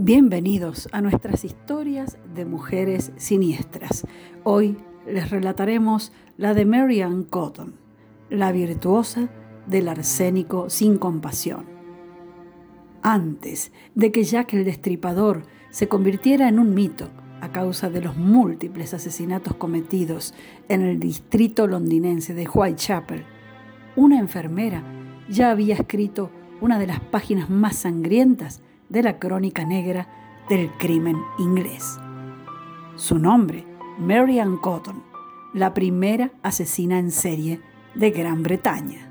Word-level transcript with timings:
Bienvenidos 0.00 0.88
a 0.92 1.00
nuestras 1.00 1.42
historias 1.44 2.18
de 2.32 2.44
mujeres 2.44 3.10
siniestras. 3.16 4.06
Hoy 4.44 4.76
les 5.08 5.28
relataremos 5.28 6.12
la 6.36 6.54
de 6.54 6.64
Marianne 6.64 7.26
Cotton, 7.26 7.74
la 8.30 8.52
virtuosa 8.52 9.28
del 9.66 9.88
arsénico 9.88 10.70
sin 10.70 10.98
compasión. 10.98 11.64
Antes 13.02 13.72
de 13.96 14.12
que 14.12 14.22
Jack 14.22 14.54
el 14.54 14.64
Destripador 14.64 15.42
se 15.70 15.88
convirtiera 15.88 16.48
en 16.48 16.60
un 16.60 16.74
mito 16.74 17.08
a 17.40 17.50
causa 17.50 17.90
de 17.90 18.00
los 18.00 18.16
múltiples 18.16 18.94
asesinatos 18.94 19.56
cometidos 19.56 20.32
en 20.68 20.82
el 20.82 21.00
distrito 21.00 21.66
londinense 21.66 22.34
de 22.34 22.48
Whitechapel, 22.48 23.24
una 23.96 24.20
enfermera 24.20 24.84
ya 25.28 25.50
había 25.50 25.74
escrito 25.74 26.30
una 26.60 26.78
de 26.78 26.86
las 26.86 27.00
páginas 27.00 27.50
más 27.50 27.74
sangrientas 27.78 28.62
de 28.88 29.02
la 29.02 29.18
crónica 29.18 29.64
negra 29.64 30.08
del 30.48 30.70
crimen 30.78 31.16
inglés. 31.38 31.98
Su 32.96 33.18
nombre, 33.18 33.64
Mary 33.98 34.38
Ann 34.38 34.56
Cotton, 34.56 35.02
la 35.54 35.74
primera 35.74 36.30
asesina 36.42 36.98
en 36.98 37.10
serie 37.10 37.60
de 37.94 38.10
Gran 38.10 38.42
Bretaña. 38.42 39.10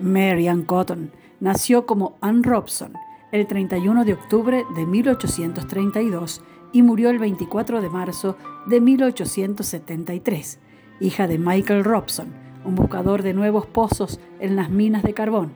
Mary 0.00 0.48
Ann 0.48 0.62
Cotton 0.62 1.12
nació 1.40 1.86
como 1.86 2.16
Ann 2.20 2.42
Robson 2.42 2.92
el 3.32 3.46
31 3.46 4.04
de 4.04 4.12
octubre 4.12 4.64
de 4.76 4.86
1832 4.86 6.42
y 6.72 6.82
murió 6.82 7.10
el 7.10 7.18
24 7.18 7.80
de 7.80 7.88
marzo 7.88 8.36
de 8.66 8.80
1873, 8.80 10.58
hija 11.00 11.26
de 11.26 11.38
Michael 11.38 11.84
Robson, 11.84 12.28
un 12.64 12.74
buscador 12.74 13.22
de 13.22 13.34
nuevos 13.34 13.66
pozos 13.66 14.20
en 14.40 14.56
las 14.56 14.70
minas 14.70 15.02
de 15.02 15.14
carbón, 15.14 15.52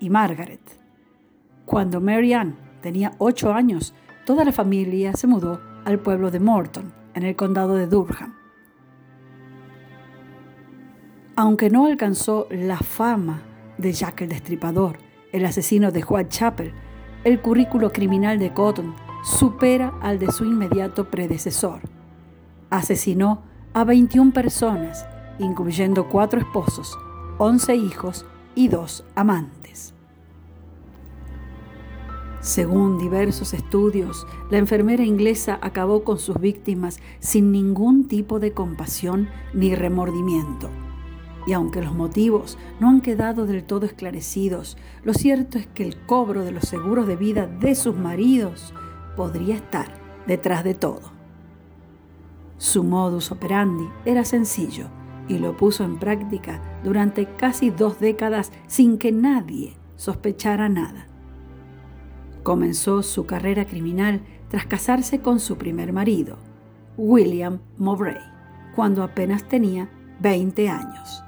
y 0.00 0.10
Margaret, 0.10 0.60
cuando 1.68 2.00
Mary 2.00 2.32
Ann 2.32 2.56
tenía 2.80 3.12
ocho 3.18 3.52
años, 3.52 3.94
toda 4.24 4.42
la 4.42 4.52
familia 4.52 5.12
se 5.12 5.26
mudó 5.26 5.60
al 5.84 5.98
pueblo 5.98 6.30
de 6.30 6.40
Morton, 6.40 6.94
en 7.12 7.24
el 7.24 7.36
condado 7.36 7.74
de 7.74 7.86
Durham. 7.86 8.34
Aunque 11.36 11.68
no 11.68 11.84
alcanzó 11.84 12.48
la 12.50 12.78
fama 12.78 13.42
de 13.76 13.92
Jack 13.92 14.22
el 14.22 14.30
Destripador, 14.30 14.96
el 15.30 15.44
asesino 15.44 15.92
de 15.92 16.02
Whitechapel, 16.02 16.72
el 17.24 17.40
currículo 17.42 17.92
criminal 17.92 18.38
de 18.38 18.54
Cotton 18.54 18.94
supera 19.22 19.92
al 20.00 20.18
de 20.18 20.32
su 20.32 20.46
inmediato 20.46 21.10
predecesor. 21.10 21.82
Asesinó 22.70 23.42
a 23.74 23.84
21 23.84 24.32
personas, 24.32 25.06
incluyendo 25.38 26.08
cuatro 26.08 26.40
esposos, 26.40 26.96
11 27.36 27.76
hijos 27.76 28.24
y 28.54 28.68
dos 28.68 29.04
amantes. 29.14 29.97
Según 32.40 32.98
diversos 32.98 33.52
estudios, 33.52 34.26
la 34.48 34.58
enfermera 34.58 35.04
inglesa 35.04 35.58
acabó 35.60 36.04
con 36.04 36.18
sus 36.18 36.38
víctimas 36.38 37.00
sin 37.18 37.50
ningún 37.50 38.06
tipo 38.06 38.38
de 38.38 38.52
compasión 38.52 39.28
ni 39.52 39.74
remordimiento. 39.74 40.70
Y 41.48 41.52
aunque 41.52 41.82
los 41.82 41.94
motivos 41.94 42.56
no 42.78 42.90
han 42.90 43.00
quedado 43.00 43.46
del 43.46 43.64
todo 43.64 43.86
esclarecidos, 43.86 44.76
lo 45.02 45.14
cierto 45.14 45.58
es 45.58 45.66
que 45.66 45.82
el 45.82 45.96
cobro 46.06 46.44
de 46.44 46.52
los 46.52 46.64
seguros 46.64 47.08
de 47.08 47.16
vida 47.16 47.46
de 47.46 47.74
sus 47.74 47.96
maridos 47.96 48.72
podría 49.16 49.56
estar 49.56 49.92
detrás 50.26 50.62
de 50.62 50.74
todo. 50.74 51.10
Su 52.58 52.84
modus 52.84 53.32
operandi 53.32 53.88
era 54.04 54.24
sencillo 54.24 54.88
y 55.26 55.38
lo 55.38 55.56
puso 55.56 55.84
en 55.84 55.98
práctica 55.98 56.62
durante 56.84 57.26
casi 57.26 57.70
dos 57.70 57.98
décadas 57.98 58.52
sin 58.68 58.98
que 58.98 59.10
nadie 59.10 59.76
sospechara 59.96 60.68
nada. 60.68 61.07
Comenzó 62.48 63.02
su 63.02 63.26
carrera 63.26 63.66
criminal 63.66 64.22
tras 64.48 64.64
casarse 64.64 65.20
con 65.20 65.38
su 65.38 65.58
primer 65.58 65.92
marido, 65.92 66.38
William 66.96 67.58
Mowbray, 67.76 68.16
cuando 68.74 69.02
apenas 69.02 69.46
tenía 69.46 69.90
20 70.20 70.70
años. 70.70 71.22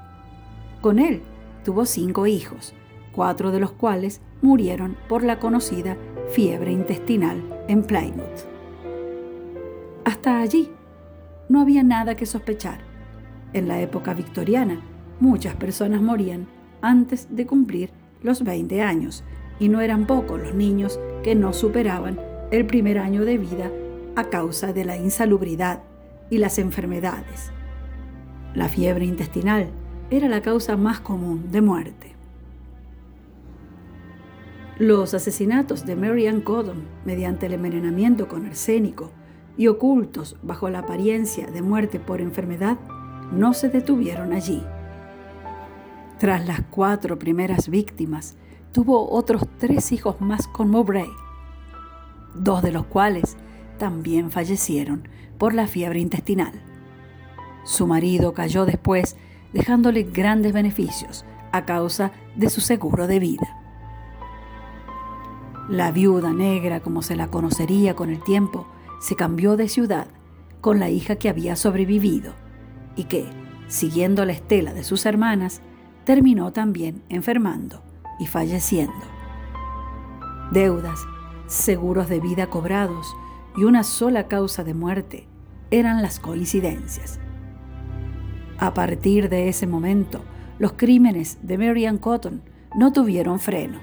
Con 0.81 0.97
él 0.97 1.21
tuvo 1.63 1.85
cinco 1.85 2.25
hijos, 2.25 2.73
cuatro 3.11 3.51
de 3.51 3.59
los 3.59 3.71
cuales 3.71 4.19
murieron 4.41 4.97
por 5.07 5.23
la 5.23 5.37
conocida 5.37 5.95
fiebre 6.31 6.71
intestinal 6.71 7.39
en 7.67 7.83
Plymouth. 7.83 8.47
Hasta 10.05 10.41
allí 10.41 10.71
no 11.49 11.61
había 11.61 11.83
nada 11.83 12.15
que 12.15 12.25
sospechar. 12.25 12.79
En 13.53 13.67
la 13.67 13.79
época 13.79 14.15
victoriana, 14.15 14.81
muchas 15.19 15.53
personas 15.53 16.01
morían 16.01 16.47
antes 16.81 17.27
de 17.29 17.45
cumplir 17.45 17.91
los 18.23 18.43
20 18.43 18.81
años 18.81 19.23
y 19.61 19.69
no 19.69 19.79
eran 19.79 20.07
pocos 20.07 20.41
los 20.41 20.55
niños 20.55 20.99
que 21.23 21.35
no 21.35 21.53
superaban 21.53 22.19
el 22.49 22.65
primer 22.65 22.97
año 22.97 23.23
de 23.23 23.37
vida 23.37 23.71
a 24.15 24.23
causa 24.25 24.73
de 24.73 24.83
la 24.83 24.97
insalubridad 24.97 25.83
y 26.31 26.39
las 26.39 26.57
enfermedades. 26.57 27.51
La 28.55 28.67
fiebre 28.67 29.05
intestinal 29.05 29.69
era 30.09 30.27
la 30.27 30.41
causa 30.41 30.77
más 30.77 30.99
común 30.99 31.51
de 31.51 31.61
muerte. 31.61 32.15
Los 34.79 35.13
asesinatos 35.13 35.85
de 35.85 35.95
Mary 35.95 36.25
Ann 36.25 36.41
Cotton 36.41 36.83
mediante 37.05 37.45
el 37.45 37.53
envenenamiento 37.53 38.27
con 38.27 38.47
arsénico 38.47 39.11
y 39.57 39.67
ocultos 39.67 40.37
bajo 40.41 40.71
la 40.71 40.79
apariencia 40.79 41.45
de 41.45 41.61
muerte 41.61 41.99
por 41.99 42.19
enfermedad 42.19 42.79
no 43.31 43.53
se 43.53 43.69
detuvieron 43.69 44.33
allí. 44.33 44.63
Tras 46.17 46.47
las 46.47 46.61
cuatro 46.61 47.19
primeras 47.19 47.69
víctimas, 47.69 48.37
tuvo 48.71 49.11
otros 49.11 49.43
tres 49.57 49.91
hijos 49.91 50.21
más 50.21 50.47
con 50.47 50.69
Mowbray, 50.69 51.09
dos 52.33 52.61
de 52.61 52.71
los 52.71 52.85
cuales 52.85 53.37
también 53.77 54.31
fallecieron 54.31 55.07
por 55.37 55.53
la 55.53 55.67
fiebre 55.67 55.99
intestinal. 55.99 56.53
Su 57.63 57.87
marido 57.87 58.33
cayó 58.33 58.65
después 58.65 59.17
dejándole 59.53 60.03
grandes 60.03 60.53
beneficios 60.53 61.25
a 61.51 61.65
causa 61.65 62.11
de 62.35 62.49
su 62.49 62.61
seguro 62.61 63.07
de 63.07 63.19
vida. 63.19 63.57
La 65.69 65.91
viuda 65.91 66.33
negra, 66.33 66.79
como 66.79 67.01
se 67.01 67.15
la 67.15 67.27
conocería 67.27 67.95
con 67.95 68.09
el 68.09 68.23
tiempo, 68.23 68.67
se 68.99 69.15
cambió 69.15 69.57
de 69.57 69.67
ciudad 69.67 70.07
con 70.61 70.79
la 70.79 70.89
hija 70.89 71.15
que 71.15 71.29
había 71.29 71.55
sobrevivido 71.55 72.33
y 72.95 73.05
que, 73.05 73.25
siguiendo 73.67 74.25
la 74.25 74.33
estela 74.33 74.73
de 74.73 74.83
sus 74.83 75.05
hermanas, 75.05 75.61
terminó 76.03 76.51
también 76.51 77.03
enfermando 77.09 77.83
y 78.21 78.27
falleciendo. 78.27 78.93
Deudas, 80.51 81.07
seguros 81.47 82.07
de 82.07 82.19
vida 82.19 82.47
cobrados 82.47 83.15
y 83.57 83.63
una 83.63 83.83
sola 83.83 84.27
causa 84.27 84.63
de 84.63 84.75
muerte 84.75 85.27
eran 85.71 86.03
las 86.03 86.19
coincidencias. 86.19 87.19
A 88.59 88.75
partir 88.75 89.27
de 89.27 89.49
ese 89.49 89.65
momento, 89.65 90.21
los 90.59 90.73
crímenes 90.73 91.39
de 91.41 91.57
Marian 91.57 91.97
Cotton 91.97 92.43
no 92.75 92.93
tuvieron 92.93 93.39
freno. 93.39 93.79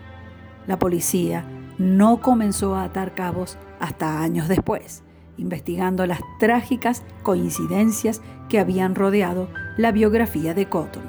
La 0.69 0.78
policía 0.78 1.44
no 1.78 2.21
comenzó 2.21 2.77
a 2.77 2.84
atar 2.84 3.15
cabos 3.15 3.59
hasta 3.81 4.22
años 4.22 4.47
después, 4.47 5.03
investigando 5.37 6.06
las 6.06 6.21
trágicas 6.38 7.03
coincidencias 7.25 8.22
que 8.48 8.60
habían 8.60 8.94
rodeado 8.94 9.48
la 9.77 9.91
biografía 9.91 10.54
de 10.54 10.69
Cotton. 10.69 11.03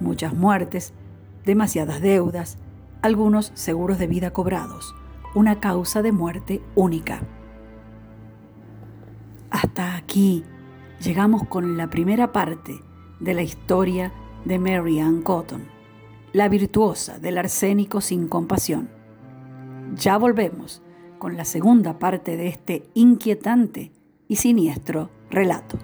Muchas 0.00 0.34
muertes, 0.34 0.92
demasiadas 1.44 2.00
deudas, 2.00 2.58
algunos 3.04 3.52
seguros 3.52 3.98
de 3.98 4.06
vida 4.06 4.30
cobrados, 4.30 4.94
una 5.34 5.60
causa 5.60 6.00
de 6.00 6.10
muerte 6.10 6.62
única. 6.74 7.20
Hasta 9.50 9.96
aquí 9.96 10.42
llegamos 11.02 11.46
con 11.46 11.76
la 11.76 11.90
primera 11.90 12.32
parte 12.32 12.80
de 13.20 13.34
la 13.34 13.42
historia 13.42 14.10
de 14.46 14.58
Mary 14.58 15.00
Ann 15.00 15.20
Cotton, 15.20 15.64
la 16.32 16.48
virtuosa 16.48 17.18
del 17.18 17.36
arsénico 17.36 18.00
sin 18.00 18.26
compasión. 18.26 18.88
Ya 19.96 20.16
volvemos 20.16 20.80
con 21.18 21.36
la 21.36 21.44
segunda 21.44 21.98
parte 21.98 22.38
de 22.38 22.46
este 22.46 22.88
inquietante 22.94 23.92
y 24.28 24.36
siniestro 24.36 25.10
relato. 25.28 25.76